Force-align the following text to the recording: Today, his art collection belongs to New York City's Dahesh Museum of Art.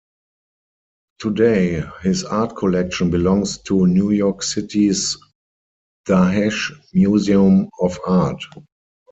Today, 1.19 1.83
his 2.01 2.23
art 2.23 2.55
collection 2.55 3.11
belongs 3.11 3.59
to 3.67 3.85
New 3.85 4.09
York 4.09 4.41
City's 4.41 5.15
Dahesh 6.07 6.71
Museum 6.91 7.69
of 7.79 7.99
Art. 8.07 8.43